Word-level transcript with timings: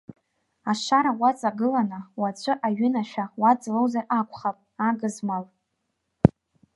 Ашара 0.71 1.11
уаҵагыланы, 1.21 1.99
уаҵәы 2.19 2.53
аҩынашәа 2.67 3.25
уаҵалозар 3.41 4.05
акәхап, 4.17 4.57
агызмал! 4.87 5.43